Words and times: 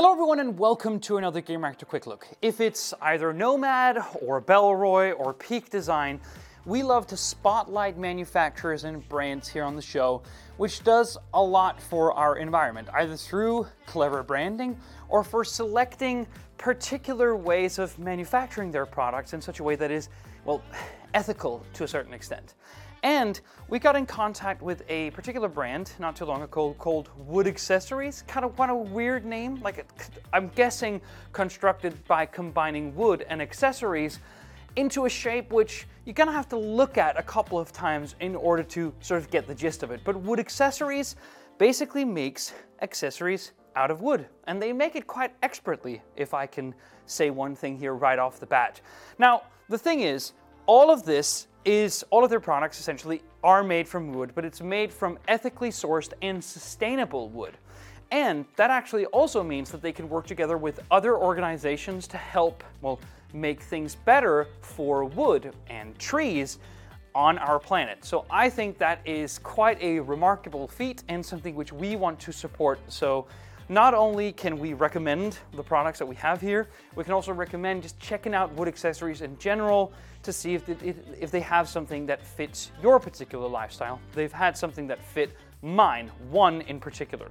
Hello 0.00 0.12
everyone 0.12 0.40
and 0.40 0.58
welcome 0.58 0.98
to 1.00 1.18
another 1.18 1.42
Gamereactor 1.42 1.86
Quick 1.86 2.06
Look. 2.06 2.26
If 2.40 2.62
it's 2.62 2.94
either 3.02 3.34
Nomad 3.34 3.98
or 4.22 4.40
Bellroy 4.40 5.12
or 5.14 5.34
Peak 5.34 5.68
Design, 5.68 6.18
we 6.64 6.82
love 6.82 7.06
to 7.08 7.18
spotlight 7.18 7.98
manufacturers 7.98 8.84
and 8.84 9.06
brands 9.10 9.46
here 9.46 9.62
on 9.62 9.76
the 9.76 9.82
show, 9.82 10.22
which 10.56 10.82
does 10.84 11.18
a 11.34 11.42
lot 11.42 11.82
for 11.82 12.14
our 12.14 12.38
environment, 12.38 12.88
either 12.94 13.14
through 13.14 13.66
clever 13.84 14.22
branding 14.22 14.74
or 15.10 15.22
for 15.22 15.44
selecting 15.44 16.26
particular 16.56 17.36
ways 17.36 17.78
of 17.78 17.98
manufacturing 17.98 18.70
their 18.70 18.86
products 18.86 19.34
in 19.34 19.40
such 19.42 19.60
a 19.60 19.62
way 19.62 19.76
that 19.76 19.90
is, 19.90 20.08
well, 20.46 20.62
ethical 21.12 21.62
to 21.74 21.84
a 21.84 21.88
certain 21.88 22.14
extent. 22.14 22.54
And 23.02 23.40
we 23.68 23.78
got 23.78 23.96
in 23.96 24.04
contact 24.04 24.60
with 24.60 24.82
a 24.88 25.10
particular 25.10 25.48
brand 25.48 25.92
not 25.98 26.16
too 26.16 26.26
long 26.26 26.42
ago 26.42 26.74
called 26.78 27.08
Woodcessories. 27.28 28.26
Kind 28.26 28.44
of 28.44 28.58
what 28.58 28.68
a 28.68 28.74
weird 28.74 29.24
name. 29.24 29.60
Like 29.62 29.86
I'm 30.32 30.48
guessing 30.50 31.00
constructed 31.32 31.94
by 32.06 32.26
combining 32.26 32.94
wood 32.94 33.24
and 33.28 33.40
accessories 33.40 34.18
into 34.76 35.06
a 35.06 35.08
shape 35.08 35.52
which 35.52 35.86
you're 36.04 36.14
gonna 36.14 36.32
have 36.32 36.48
to 36.50 36.56
look 36.56 36.98
at 36.98 37.18
a 37.18 37.22
couple 37.22 37.58
of 37.58 37.72
times 37.72 38.14
in 38.20 38.36
order 38.36 38.62
to 38.62 38.92
sort 39.00 39.20
of 39.20 39.30
get 39.30 39.46
the 39.46 39.54
gist 39.54 39.82
of 39.82 39.90
it. 39.90 40.00
But 40.04 40.16
Woodcessories 40.22 41.14
basically 41.58 42.04
makes 42.04 42.52
accessories 42.82 43.52
out 43.76 43.90
of 43.90 44.00
wood, 44.00 44.26
and 44.44 44.60
they 44.60 44.72
make 44.72 44.96
it 44.96 45.06
quite 45.06 45.32
expertly, 45.42 46.02
if 46.16 46.34
I 46.34 46.46
can 46.46 46.74
say 47.06 47.30
one 47.30 47.54
thing 47.54 47.76
here 47.78 47.94
right 47.94 48.18
off 48.18 48.40
the 48.40 48.46
bat. 48.46 48.80
Now, 49.18 49.42
the 49.68 49.78
thing 49.78 50.00
is, 50.00 50.32
all 50.66 50.90
of 50.90 51.04
this 51.04 51.46
is 51.64 52.04
all 52.10 52.24
of 52.24 52.30
their 52.30 52.40
products 52.40 52.80
essentially 52.80 53.22
are 53.42 53.62
made 53.62 53.86
from 53.86 54.12
wood, 54.12 54.32
but 54.34 54.44
it's 54.44 54.60
made 54.60 54.92
from 54.92 55.18
ethically 55.28 55.70
sourced 55.70 56.12
and 56.22 56.42
sustainable 56.42 57.28
wood. 57.28 57.56
And 58.10 58.44
that 58.56 58.70
actually 58.70 59.06
also 59.06 59.42
means 59.42 59.70
that 59.70 59.82
they 59.82 59.92
can 59.92 60.08
work 60.08 60.26
together 60.26 60.58
with 60.58 60.80
other 60.90 61.16
organizations 61.16 62.08
to 62.08 62.16
help, 62.16 62.64
well, 62.80 62.98
make 63.32 63.60
things 63.60 63.94
better 63.94 64.48
for 64.60 65.04
wood 65.04 65.54
and 65.68 65.96
trees 65.98 66.58
on 67.14 67.38
our 67.38 67.58
planet. 67.58 68.04
So 68.04 68.24
I 68.30 68.48
think 68.48 68.78
that 68.78 69.00
is 69.04 69.38
quite 69.38 69.80
a 69.82 70.00
remarkable 70.00 70.66
feat 70.66 71.04
and 71.08 71.24
something 71.24 71.54
which 71.54 71.72
we 71.72 71.96
want 71.96 72.18
to 72.20 72.32
support. 72.32 72.80
So 72.88 73.26
not 73.70 73.94
only 73.94 74.32
can 74.32 74.58
we 74.58 74.74
recommend 74.74 75.38
the 75.54 75.62
products 75.62 76.00
that 76.00 76.06
we 76.06 76.16
have 76.16 76.40
here, 76.40 76.68
we 76.96 77.04
can 77.04 77.12
also 77.12 77.32
recommend 77.32 77.84
just 77.84 77.98
checking 78.00 78.34
out 78.34 78.54
Woodcessories 78.56 79.22
in 79.22 79.38
general 79.38 79.92
to 80.24 80.32
see 80.32 80.54
if, 80.54 80.68
it, 80.68 80.82
if 81.20 81.30
they 81.30 81.40
have 81.40 81.68
something 81.68 82.04
that 82.06 82.20
fits 82.20 82.72
your 82.82 82.98
particular 82.98 83.48
lifestyle. 83.48 84.00
They've 84.12 84.32
had 84.32 84.58
something 84.58 84.88
that 84.88 85.00
fit 85.00 85.36
mine, 85.62 86.10
one 86.30 86.62
in 86.62 86.80
particular. 86.80 87.30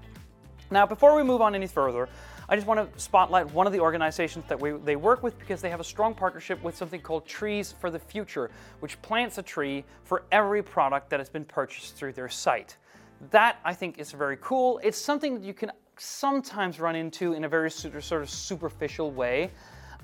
Now, 0.72 0.86
before 0.86 1.14
we 1.14 1.24
move 1.24 1.42
on 1.42 1.56
any 1.56 1.68
further, 1.68 2.08
I 2.48 2.56
just 2.56 2.68
want 2.68 2.94
to 2.94 3.00
spotlight 3.00 3.52
one 3.52 3.68
of 3.68 3.74
the 3.74 3.82
organizations 3.82 4.46
that 4.48 4.58
we, 4.58 4.72
they 4.72 4.96
work 4.96 5.24
with 5.24 5.38
because 5.40 5.62
they 5.62 5.70
have 5.70 5.82
a 5.82 5.84
strong 5.84 6.14
partnership 6.14 6.64
with 6.64 6.78
something 6.78 7.02
called 7.02 7.26
Trees 7.26 7.74
for 7.74 7.92
the 7.92 8.00
Future, 8.00 8.50
which 8.80 9.00
plants 9.02 9.40
a 9.40 9.44
tree 9.44 9.84
for 10.06 10.24
every 10.32 10.64
product 10.64 11.10
that 11.10 11.20
has 11.20 11.28
been 11.28 11.44
purchased 11.44 11.96
through 11.96 12.14
their 12.14 12.30
site. 12.30 12.78
That 13.32 13.58
I 13.66 13.74
think 13.74 14.00
is 14.00 14.14
very 14.14 14.38
cool. 14.40 14.80
It's 14.82 14.98
something 14.98 15.34
that 15.34 15.44
you 15.44 15.54
can 15.54 15.72
sometimes 16.00 16.80
run 16.80 16.96
into 16.96 17.34
in 17.34 17.44
a 17.44 17.50
very 17.50 17.70
sort 17.70 17.96
of 17.96 18.30
superficial 18.30 19.12
way. 19.12 19.52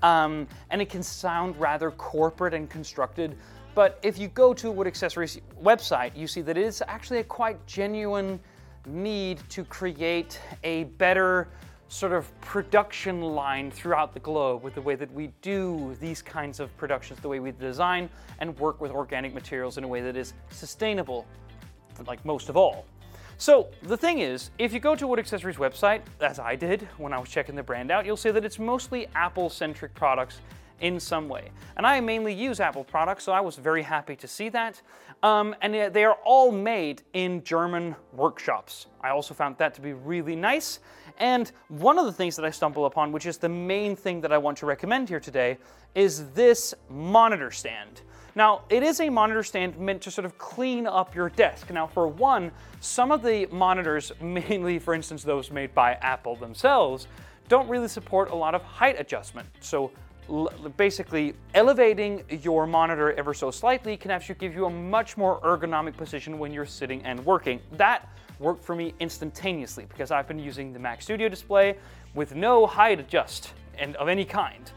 Um, 0.03 0.47
and 0.69 0.81
it 0.81 0.89
can 0.89 1.01
sound 1.01 1.57
rather 1.59 1.91
corporate 1.91 2.53
and 2.53 2.69
constructed. 2.69 3.37
But 3.73 3.99
if 4.03 4.17
you 4.17 4.27
go 4.29 4.53
to 4.53 4.69
a 4.69 4.73
Woodcessories 4.73 5.39
website, 5.61 6.15
you 6.15 6.27
see 6.27 6.41
that 6.41 6.57
it 6.57 6.63
is 6.63 6.83
actually 6.87 7.19
a 7.19 7.23
quite 7.23 7.65
genuine 7.65 8.39
need 8.85 9.39
to 9.49 9.63
create 9.63 10.39
a 10.63 10.83
better 10.83 11.47
sort 11.87 12.13
of 12.13 12.39
production 12.41 13.21
line 13.21 13.69
throughout 13.69 14.13
the 14.13 14.19
globe 14.19 14.63
with 14.63 14.75
the 14.75 14.81
way 14.81 14.95
that 14.95 15.11
we 15.13 15.31
do 15.41 15.95
these 15.99 16.21
kinds 16.21 16.59
of 16.59 16.75
productions, 16.77 17.19
the 17.19 17.27
way 17.27 17.39
we 17.39 17.51
design 17.51 18.09
and 18.39 18.57
work 18.59 18.81
with 18.81 18.91
organic 18.91 19.33
materials 19.33 19.77
in 19.77 19.83
a 19.83 19.87
way 19.87 20.01
that 20.01 20.15
is 20.15 20.33
sustainable, 20.49 21.25
like 22.07 22.23
most 22.25 22.49
of 22.49 22.57
all. 22.57 22.85
So 23.37 23.67
the 23.83 23.97
thing 23.97 24.19
is, 24.19 24.49
if 24.57 24.71
you 24.71 24.79
go 24.79 24.95
to 24.95 25.05
Woodcessories 25.05 25.55
website, 25.55 26.01
as 26.21 26.39
I 26.39 26.55
did 26.55 26.87
when 26.97 27.11
I 27.11 27.19
was 27.19 27.27
checking 27.27 27.55
the 27.55 27.63
brand 27.63 27.91
out, 27.91 28.05
you'll 28.05 28.15
see 28.15 28.31
that 28.31 28.45
it's 28.45 28.59
mostly 28.59 29.07
Apple-centric 29.13 29.93
products 29.93 30.39
in 30.79 30.99
some 30.99 31.27
way. 31.27 31.49
And 31.75 31.85
I 31.85 31.99
mainly 31.99 32.33
use 32.33 32.59
Apple 32.59 32.83
products, 32.85 33.23
so 33.25 33.33
I 33.33 33.41
was 33.41 33.57
very 33.57 33.81
happy 33.81 34.15
to 34.17 34.27
see 34.27 34.49
that. 34.49 34.81
Um, 35.21 35.53
and 35.61 35.93
they 35.93 36.05
are 36.05 36.17
all 36.23 36.51
made 36.51 37.01
in 37.13 37.43
German 37.43 37.95
workshops. 38.13 38.87
I 39.01 39.09
also 39.09 39.33
found 39.33 39.57
that 39.57 39.73
to 39.75 39.81
be 39.81 39.93
really 39.93 40.35
nice. 40.35 40.79
And 41.17 41.51
one 41.67 41.97
of 41.97 42.05
the 42.05 42.11
things 42.13 42.35
that 42.37 42.45
I 42.45 42.51
stumble 42.51 42.85
upon, 42.85 43.11
which 43.11 43.25
is 43.25 43.37
the 43.37 43.49
main 43.49 43.95
thing 43.95 44.21
that 44.21 44.31
I 44.31 44.37
want 44.37 44.57
to 44.59 44.65
recommend 44.65 45.09
here 45.09 45.19
today, 45.19 45.57
is 45.93 46.29
this 46.31 46.73
monitor 46.89 47.51
stand. 47.51 48.01
Now, 48.37 48.63
it 48.69 48.83
is 48.83 48.99
a 48.99 49.09
monitor 49.09 49.43
stand 49.43 49.79
meant 49.79 50.01
to 50.01 50.11
sort 50.11 50.25
of 50.25 50.37
clean 50.37 50.87
up 50.87 51.15
your 51.15 51.29
desk. 51.29 51.69
Now, 51.71 51.87
for 51.87 52.07
one, 52.07 52.51
some 52.81 53.11
of 53.11 53.23
the 53.23 53.45
monitors, 53.47 54.11
mainly 54.21 54.77
for 54.77 54.93
instance 54.93 55.23
those 55.23 55.51
made 55.51 55.73
by 55.73 55.93
Apple 55.93 56.35
themselves, 56.35 57.07
don't 57.47 57.69
really 57.69 57.87
support 57.87 58.31
a 58.31 58.35
lot 58.35 58.53
of 58.53 58.61
height 58.63 58.99
adjustment. 58.99 59.47
So 59.61 59.91
basically 60.75 61.35
elevating 61.53 62.23
your 62.41 62.65
monitor 62.65 63.13
ever 63.13 63.33
so 63.33 63.51
slightly 63.51 63.95
can 63.95 64.11
actually 64.11 64.35
give 64.35 64.55
you 64.55 64.65
a 64.65 64.69
much 64.69 65.17
more 65.17 65.39
ergonomic 65.41 65.95
position 65.95 66.39
when 66.39 66.51
you're 66.51 66.65
sitting 66.65 67.03
and 67.03 67.23
working. 67.25 67.61
That 67.73 68.09
worked 68.39 68.63
for 68.63 68.75
me 68.75 68.93
instantaneously 68.99 69.85
because 69.85 70.11
I've 70.11 70.27
been 70.27 70.39
using 70.39 70.73
the 70.73 70.79
Mac 70.79 71.01
Studio 71.01 71.29
display 71.29 71.77
with 72.15 72.35
no 72.35 72.65
height 72.65 72.99
adjust 72.99 73.53
and 73.77 73.95
of 73.97 74.07
any 74.07 74.25
kind. 74.25 74.71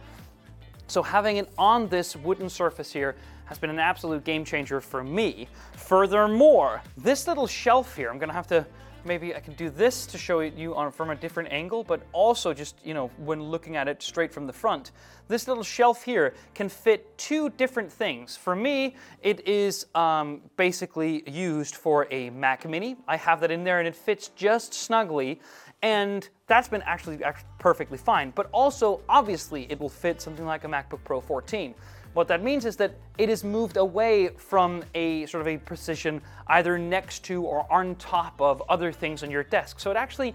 So 0.87 1.03
having 1.03 1.39
it 1.39 1.51
on 1.59 1.89
this 1.89 2.15
wooden 2.15 2.49
surface 2.49 2.93
here 2.93 3.17
has 3.49 3.59
been 3.59 3.71
an 3.71 3.79
absolute 3.79 4.25
game 4.25 4.45
changer 4.45 4.81
for 4.81 5.03
me. 5.03 5.49
Furthermore, 5.75 6.83
this 6.97 7.27
little 7.27 7.47
shelf 7.47 7.97
here, 7.97 8.11
I'm 8.11 8.19
gonna 8.19 8.33
have 8.33 8.47
to, 8.49 8.67
maybe 9.05 9.35
I 9.35 9.41
can 9.41 9.55
do 9.55 9.71
this 9.71 10.07
to 10.07 10.19
show 10.19 10.41
you 10.41 10.75
on, 10.75 10.93
from 10.93 11.11
a 11.11 11.15
different 11.15 11.51
angle, 11.51 11.83
but 11.83 12.03
also 12.13 12.53
just, 12.53 12.77
you 12.85 12.93
know, 12.93 13.11
when 13.17 13.43
looking 13.43 13.77
at 13.77 13.89
it 13.89 14.03
straight 14.03 14.33
from 14.33 14.47
the 14.47 14.53
front. 14.53 14.93
This 15.29 15.49
little 15.49 15.65
shelf 15.65 16.05
here 16.05 16.35
can 16.55 16.69
fit 16.69 17.17
two 17.17 17.49
different 17.51 17.91
things. 17.91 18.37
For 18.37 18.55
me, 18.55 18.97
it 19.23 19.47
is 19.49 19.87
um, 19.95 20.43
basically 20.57 21.29
used 21.29 21.75
for 21.75 22.07
a 22.11 22.31
Mac 22.31 22.69
Mini. 22.69 22.97
I 23.07 23.17
have 23.17 23.41
that 23.41 23.51
in 23.51 23.65
there 23.65 23.79
and 23.79 23.89
it 23.89 23.97
fits 23.97 24.29
just 24.37 24.75
snugly. 24.75 25.41
And 25.83 26.29
that's 26.49 26.69
been 26.69 26.83
actually, 26.83 27.23
actually 27.23 27.49
perfectly 27.59 27.99
fine. 27.99 28.33
But 28.35 28.49
also, 28.53 29.01
obviously, 29.09 29.71
it 29.71 29.79
will 29.79 29.89
fit 29.89 30.21
something 30.21 30.45
like 30.45 30.65
a 30.65 30.67
MacBook 30.67 31.05
Pro 31.05 31.21
14. 31.21 31.75
What 32.15 32.29
that 32.29 32.43
means 32.43 32.65
is 32.65 32.77
that 32.77 32.95
it 33.17 33.29
is 33.29 33.45
moved 33.45 33.77
away 33.77 34.29
from 34.37 34.83
a 34.95 35.27
sort 35.27 35.41
of 35.41 35.49
a 35.49 35.59
position 35.59 36.21
either 36.49 36.79
next 36.79 37.25
to 37.25 37.43
or 37.43 37.71
on 37.73 37.95
top 37.97 38.41
of 38.41 38.63
other 38.69 38.93
things 38.93 39.23
on 39.23 39.31
your 39.31 39.45
desk. 39.45 39.79
So 39.79 39.91
it 39.91 39.97
actually 39.97 40.35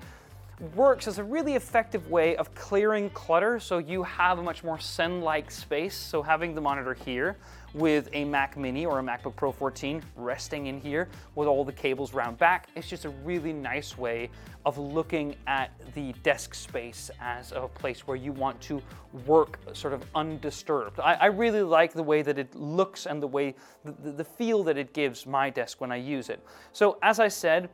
works 0.75 1.07
as 1.07 1.17
a 1.17 1.23
really 1.23 1.55
effective 1.55 2.09
way 2.09 2.35
of 2.35 2.53
clearing 2.53 3.09
clutter 3.11 3.59
so 3.59 3.79
you 3.79 4.03
have 4.03 4.39
a 4.39 4.43
much 4.43 4.63
more 4.63 4.79
Zen-like 4.79 5.49
space. 5.49 5.95
So 5.95 6.21
having 6.21 6.53
the 6.55 6.61
monitor 6.61 6.93
here 6.93 7.37
with 7.73 8.07
a 8.13 8.23
Mac 8.25 8.55
Mini 8.55 8.85
or 8.85 8.99
a 8.99 9.01
MacBook 9.01 9.35
Pro 9.35 9.51
14 9.51 10.03
resting 10.15 10.67
in 10.67 10.79
here 10.79 11.09
with 11.35 11.47
all 11.47 11.65
the 11.65 11.71
cables 11.71 12.13
round 12.13 12.37
back. 12.37 12.67
It's 12.75 12.87
just 12.87 13.05
a 13.05 13.09
really 13.09 13.51
nice 13.51 13.97
way 13.97 14.29
of 14.65 14.77
looking 14.77 15.35
at 15.47 15.71
the 15.95 16.13
desk 16.23 16.53
space 16.53 17.09
as 17.19 17.51
a 17.51 17.67
place 17.67 18.07
where 18.07 18.15
you 18.15 18.31
want 18.31 18.61
to 18.61 18.81
work 19.25 19.59
sort 19.73 19.93
of 19.93 20.05
undisturbed. 20.13 20.99
I, 20.99 21.15
I 21.15 21.25
really 21.25 21.63
like 21.63 21.93
the 21.93 22.03
way 22.03 22.21
that 22.21 22.37
it 22.37 22.53
looks 22.55 23.07
and 23.07 23.21
the 23.21 23.27
way, 23.27 23.55
the, 23.83 24.11
the 24.11 24.23
feel 24.23 24.63
that 24.63 24.77
it 24.77 24.93
gives 24.93 25.25
my 25.25 25.49
desk 25.49 25.81
when 25.81 25.91
I 25.91 25.97
use 25.97 26.29
it. 26.29 26.45
So 26.71 26.97
as 27.01 27.19
I 27.19 27.27
said, 27.27 27.69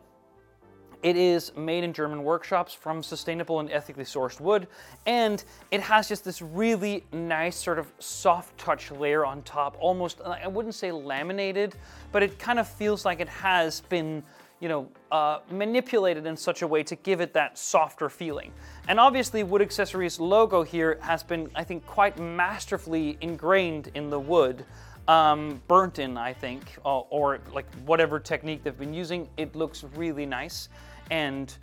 it 1.02 1.16
is 1.16 1.56
made 1.56 1.84
in 1.84 1.94
German 1.94 2.24
workshops 2.24 2.74
from 2.74 3.02
sustainable 3.02 3.60
and 3.60 3.72
ethically 3.72 4.04
sourced 4.04 4.40
wood, 4.40 4.68
and 5.06 5.44
it 5.72 5.82
has 5.82 6.08
just 6.08 6.26
this 6.26 6.42
really 6.42 7.04
nice 7.14 7.56
sort 7.56 7.80
of 7.80 7.92
soft 8.00 8.58
touch 8.58 8.92
layer 8.92 9.26
on 9.26 9.42
top, 9.44 9.78
almost, 9.80 10.22
I 10.22 10.48
wouldn't 10.48 10.76
say 10.76 10.92
laminated, 10.92 11.76
but 12.12 12.24
it 12.24 12.38
kind 12.40 12.60
of 12.60 12.68
feels 12.68 13.06
like 13.06 13.20
it 13.20 13.30
has 13.30 13.82
been 13.82 14.24
you 14.60 14.68
know, 14.68 14.90
uh, 15.12 15.40
manipulated 15.50 16.26
in 16.26 16.36
such 16.36 16.62
a 16.62 16.68
way 16.68 16.84
to 16.84 16.96
give 16.98 17.22
it 17.22 17.34
that 17.34 17.58
softer 17.58 18.10
feeling. 18.10 18.52
And 18.88 19.00
obviously 19.00 19.44
Woodcessories 19.44 20.20
logo 20.20 20.64
here 20.64 21.00
has 21.02 21.24
been, 21.24 21.50
I 21.56 21.64
think, 21.64 21.86
quite 21.86 22.20
masterfully 22.20 23.18
ingrained 23.22 23.92
in 23.96 24.10
the 24.10 24.20
wood. 24.20 24.66
Um, 25.08 25.60
burnt 25.68 25.98
in, 25.98 26.18
I 26.18 26.34
think, 26.34 26.78
or, 26.84 27.08
or 27.10 27.40
like 27.52 27.66
whatever 27.86 28.20
technique 28.20 28.64
they've 28.64 28.78
been 28.78 28.94
using, 28.94 29.28
it 29.38 29.56
looks 29.56 29.84
really 29.96 30.26
nice 30.26 30.70
and 31.10 31.54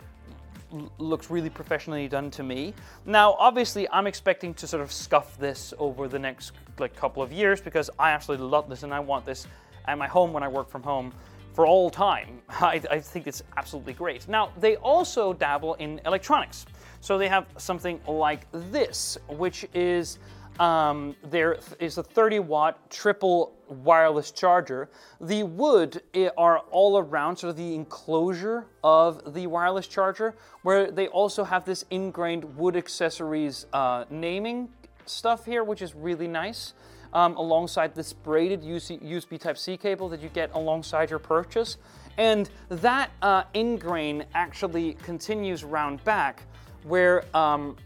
looks 0.97 1.29
really 1.29 1.49
professionally 1.49 2.07
done 2.07 2.29
to 2.31 2.43
me. 2.43 2.73
Now, 3.05 3.35
obviously, 3.39 3.87
I'm 3.89 4.07
expecting 4.07 4.53
to 4.55 4.67
sort 4.67 4.83
of 4.83 4.91
scuff 4.91 5.37
this 5.37 5.73
over 5.79 6.07
the 6.07 6.19
next 6.19 6.51
like 6.77 6.95
couple 6.95 7.23
of 7.23 7.31
years 7.31 7.61
because 7.61 7.89
I 7.97 8.11
absolutely 8.11 8.47
love 8.47 8.69
this 8.69 8.83
and 8.83 8.93
I 8.93 8.99
want 8.99 9.25
this 9.25 9.47
at 9.85 9.97
my 9.97 10.07
home 10.07 10.33
when 10.33 10.43
I 10.43 10.47
work 10.47 10.69
from 10.69 10.83
home 10.83 11.13
for 11.53 11.65
all 11.65 11.89
time. 11.89 12.41
I, 12.49 12.81
I 12.91 12.99
think 12.99 13.27
it's 13.27 13.43
absolutely 13.55 13.93
great. 13.93 14.27
Now, 14.27 14.51
they 14.59 14.75
also 14.77 15.33
dabble 15.33 15.75
in 15.75 16.01
electronics. 16.05 16.65
So 16.99 17.17
they 17.17 17.27
have 17.27 17.45
something 17.57 17.99
like 18.07 18.47
this, 18.51 19.17
which 19.29 19.65
is 19.73 20.19
um, 20.59 21.15
there 21.23 21.57
is 21.79 21.97
a 21.97 22.03
30 22.03 22.39
watt 22.39 22.89
triple 22.89 23.53
wireless 23.67 24.31
charger. 24.31 24.89
The 25.21 25.43
wood 25.43 26.01
are 26.37 26.59
all 26.71 26.97
around 26.97 27.37
sort 27.37 27.51
of 27.51 27.57
the 27.57 27.75
enclosure 27.75 28.65
of 28.83 29.33
the 29.33 29.47
wireless 29.47 29.87
charger, 29.87 30.35
where 30.63 30.91
they 30.91 31.07
also 31.07 31.43
have 31.43 31.65
this 31.65 31.85
ingrained 31.89 32.43
Woodcessories 32.43 33.65
uh, 33.73 34.05
naming 34.09 34.69
stuff 35.05 35.45
here, 35.45 35.63
which 35.63 35.81
is 35.81 35.95
really 35.95 36.27
nice. 36.27 36.73
Um, 37.13 37.37
alongside 37.37 37.95
this 37.95 38.11
braided 38.11 38.63
USB 38.63 39.39
Type-C 39.39 39.77
cable 39.77 40.09
that 40.09 40.21
you 40.21 40.27
get 40.27 40.51
alongside 40.53 41.09
your 41.09 41.19
purchase. 41.19 41.77
And 42.17 42.49
that 42.67 43.11
uh, 43.21 43.43
ingrain 43.53 44.25
actually 44.33 44.95
continues 44.95 45.63
round 45.63 46.03
back 46.03 46.43
where 46.83 47.23
um, 47.35 47.77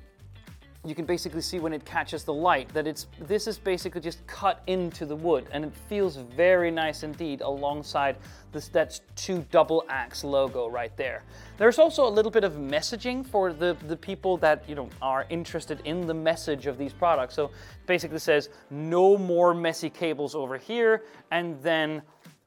you 0.83 0.95
can 0.95 1.06
basically 1.06 1.42
see 1.42 1.60
when 1.60 1.74
it 1.74 1.86
catches 1.86 2.24
the 2.24 2.33
light 2.33 2.68
that 2.74 2.88
it's 2.88 3.06
this 3.19 3.45
is 3.45 3.60
basically 3.60 4.01
just 4.01 4.25
cut 4.25 4.63
into 4.66 5.06
the 5.06 5.16
wood 5.16 5.45
and 5.51 5.63
it 5.63 5.72
feels 5.88 6.16
very 6.16 6.72
nice 6.72 7.04
indeed 7.04 7.42
alongside 7.42 8.16
this 8.51 8.68
that's 8.68 9.01
two 9.16 9.45
double 9.51 9.86
axe 9.89 10.24
logo 10.24 10.68
right 10.68 10.95
there. 10.98 11.24
There's 11.57 11.78
also 11.78 12.07
a 12.07 12.10
little 12.10 12.31
bit 12.31 12.44
of 12.44 12.54
messaging 12.54 13.25
for 13.25 13.54
the, 13.54 13.78
the 13.88 13.95
people 13.95 14.38
that 14.38 14.68
you 14.68 14.74
know 14.74 14.89
are 15.04 15.28
interested 15.30 15.81
in 15.86 16.07
the 16.07 16.16
message 16.16 16.66
of 16.66 16.80
these 16.80 16.94
products. 16.94 17.36
So 17.36 17.51
basically 17.86 18.19
says 18.19 18.50
no 18.72 19.18
more 19.18 19.54
messy 19.54 19.89
cables 19.89 20.33
over 20.33 20.57
here 20.57 21.04
and 21.30 21.62
then 21.62 22.01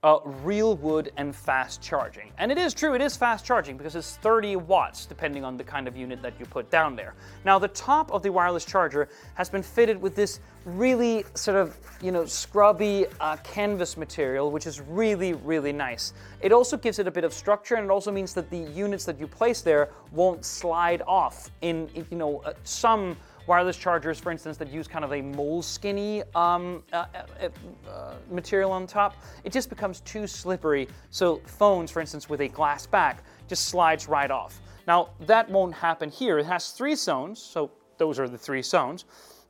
uh, 0.05 0.19
real 0.43 0.77
wood 0.77 1.11
and 1.17 1.35
fast 1.35 1.81
charging. 1.81 2.31
And 2.37 2.53
it 2.53 2.59
is 2.59 2.75
true, 2.75 2.95
it 2.95 3.01
is 3.01 3.17
fast 3.17 3.45
charging 3.45 3.79
because 3.79 3.97
it's 3.97 4.17
30 4.19 4.57
watts 4.57 5.07
depending 5.07 5.45
on 5.45 5.57
the 5.57 5.65
kind 5.65 5.89
of 5.89 5.97
unit 5.97 6.21
that 6.21 6.35
you 6.39 6.45
put 6.45 6.71
down 6.71 6.95
there. 6.95 7.15
Now 7.47 7.59
the 7.59 7.69
top 7.69 8.13
of 8.13 8.23
the 8.23 8.31
wireless 8.31 8.67
charger 8.67 9.09
has 9.33 9.49
been 9.49 9.63
fitted 9.63 10.01
with 10.01 10.15
this 10.15 10.41
really 10.67 11.25
sort 11.33 11.57
of, 11.57 11.79
you 12.03 12.13
know, 12.13 12.27
scrubby 12.27 13.07
uh, 13.19 13.37
canvas 13.39 13.97
material, 13.97 14.51
which 14.51 14.67
is 14.67 14.83
really, 14.83 15.33
really 15.33 15.73
nice. 15.73 16.13
It 16.43 16.53
also 16.53 16.77
gives 16.77 16.99
it 16.99 17.07
a 17.07 17.11
bit 17.11 17.25
of 17.25 17.33
structure 17.33 17.77
and 17.77 17.87
it 17.87 17.91
also 17.91 18.13
means 18.13 18.35
that 18.35 18.51
the 18.51 18.59
units 18.59 19.07
that 19.07 19.19
you 19.19 19.27
place 19.27 19.63
there 19.63 19.89
won't 20.13 20.45
slide 20.45 21.01
off 21.07 21.51
in, 21.63 21.89
you 22.11 22.19
know, 22.19 22.43
uh, 22.45 22.53
some 22.65 23.17
wireless 23.47 23.77
chargers, 23.77 24.19
for 24.19 24.31
instance, 24.31 24.57
that 24.59 24.71
use 24.71 24.89
kind 24.89 25.05
of 25.05 25.13
a 25.13 25.21
moleskinny 25.21 26.23
um, 26.37 26.83
uh, 26.93 27.05
uh, 27.41 27.49
uh, 27.89 28.15
material 28.31 28.73
on 28.73 28.87
top, 28.87 29.17
it 29.45 29.53
just 29.53 29.69
becomes 29.69 30.01
too 30.01 30.27
slippery. 30.27 30.89
So 31.11 31.41
phones, 31.47 31.91
for 31.91 32.01
instance, 32.01 32.29
with 32.29 32.41
a 32.41 32.49
glass 32.49 32.87
back, 32.87 33.23
just 33.49 33.67
slides 33.67 34.09
right 34.09 34.31
off. 34.31 34.61
Now 34.87 35.11
that 35.21 35.49
won't 35.51 35.75
happen 35.75 36.11
here. 36.11 36.39
It 36.39 36.47
has 36.47 36.71
three 36.71 36.95
zones, 36.95 37.41
so 37.41 37.71
those 37.99 38.19
are 38.19 38.29
the 38.29 38.39
three 38.39 38.63
zones, 38.63 39.05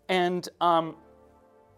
and 0.09 0.49
um, 0.61 0.97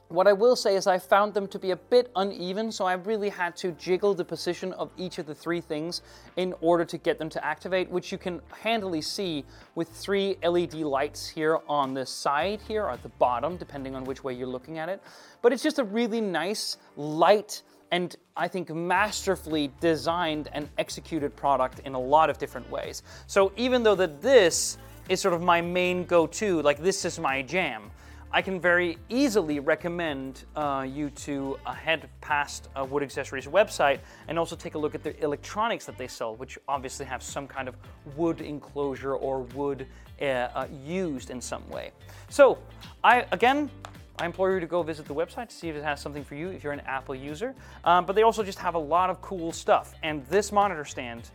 what 0.08 0.26
I 0.29 0.32
will 0.32 0.55
say 0.55 0.76
is 0.76 0.87
I 0.87 0.99
found 0.99 1.35
them 1.35 1.49
to 1.49 1.58
be 1.58 1.73
a 1.73 1.76
bit 1.76 2.11
uneven, 2.14 2.70
so 2.70 2.85
I 2.85 2.93
really 2.94 3.29
had 3.29 3.56
to 3.56 3.73
jiggle 3.73 4.14
the 4.14 4.25
position 4.25 4.73
of 4.75 4.91
each 4.97 5.19
of 5.19 5.26
the 5.26 5.35
three 5.35 5.61
things 5.61 6.03
in 6.37 6.55
order 6.61 6.85
to 6.85 6.97
get 6.97 7.19
them 7.19 7.29
to 7.31 7.44
activate, 7.44 7.91
which 7.91 8.12
you 8.12 8.19
can 8.19 8.41
handily 8.50 9.03
see 9.03 9.44
with 9.75 9.88
three 9.88 10.37
LED 10.44 10.75
lights 10.75 11.29
here 11.29 11.58
on 11.69 11.93
the 11.93 12.06
side 12.06 12.61
here, 12.69 12.85
or 12.85 12.91
at 12.91 13.03
the 13.03 13.08
bottom, 13.08 13.56
depending 13.56 13.94
on 13.97 14.05
which 14.05 14.23
way 14.23 14.32
you're 14.32 14.47
looking 14.47 14.79
at 14.79 14.88
it. 14.88 15.03
But 15.43 15.53
it's 15.53 15.62
just 15.62 15.79
a 15.81 15.85
really 15.85 16.20
nice, 16.20 16.76
light, 16.97 17.62
and 17.91 18.14
I 18.37 18.49
think 18.49 18.70
masterfully 18.70 19.73
designed 19.81 20.49
and 20.53 20.69
executed 20.79 21.35
product 21.35 21.81
in 21.81 21.94
a 21.94 22.00
lot 22.00 22.31
of 22.31 22.38
different 22.38 22.70
ways. 22.70 23.03
So 23.26 23.53
even 23.56 23.82
though 23.82 23.94
that 23.97 24.23
this 24.23 24.79
is 25.08 25.20
sort 25.20 25.35
of 25.35 25.43
my 25.43 25.61
main 25.61 26.05
go-to, 26.05 26.62
like 26.62 26.79
this 26.79 27.05
is 27.05 27.19
my 27.19 27.43
jam, 27.43 27.91
I 28.32 28.43
can 28.43 28.61
very 28.61 28.99
easily 29.08 29.61
recommend 29.61 30.44
uh, 30.56 30.84
you 30.88 31.11
to 31.11 31.58
uh, 31.64 31.73
head 31.73 32.08
past 32.20 32.69
uh, 32.75 32.84
Woodcessories 32.84 33.49
website 33.49 34.00
and 34.28 34.38
also 34.38 34.56
take 34.56 34.75
a 34.75 34.78
look 34.78 34.94
at 34.94 35.02
the 35.02 35.19
electronics 35.23 35.87
that 35.87 35.96
they 35.96 36.08
sell, 36.08 36.34
which 36.34 36.58
obviously 36.67 37.06
have 37.06 37.23
some 37.23 37.46
kind 37.46 37.69
of 37.69 37.76
wood 38.17 38.40
enclosure 38.40 39.14
or 39.14 39.43
wood 39.55 39.87
uh, 40.20 40.25
uh, 40.25 40.67
used 40.84 41.31
in 41.31 41.40
some 41.40 41.67
way. 41.70 41.93
So, 42.28 42.58
I 43.05 43.26
again, 43.31 43.70
I 44.19 44.26
implore 44.26 44.52
you 44.52 44.61
to 44.61 44.67
go 44.67 44.82
visit 44.82 45.06
the 45.06 45.14
website 45.14 45.49
to 45.49 45.55
see 45.55 45.69
if 45.69 45.76
it 45.76 45.84
has 45.84 46.00
something 46.00 46.25
for 46.25 46.34
you 46.34 46.49
if 46.49 46.64
you're 46.64 46.72
an 46.72 46.81
Apple 46.81 47.14
user. 47.14 47.55
Um, 47.84 48.06
but 48.06 48.17
they 48.17 48.22
also 48.22 48.43
just 48.43 48.58
have 48.58 48.75
a 48.75 48.79
lot 48.79 49.08
of 49.08 49.20
cool 49.22 49.52
stuff. 49.52 49.94
And 50.02 50.26
this 50.26 50.50
monitor 50.50 50.84
stand, 50.84 51.31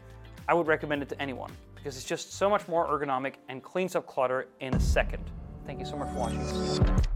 I 0.48 0.54
would 0.54 0.68
recommend 0.68 1.04
it 1.04 1.10
to 1.10 1.22
anyone 1.22 1.52
because 1.76 1.96
it's 1.96 2.06
just 2.06 2.34
so 2.34 2.50
much 2.50 2.68
more 2.68 2.88
ergonomic 2.88 3.36
and 3.48 3.64
cleans 3.64 3.96
up 3.96 4.06
clutter 4.08 4.48
in 4.60 4.74
a 4.74 4.80
second. 4.80 5.31
Thank 5.66 5.80
you 5.80 5.86
so 5.86 5.98
much 5.98 6.10
for 6.10 6.19
watching. 6.19 7.08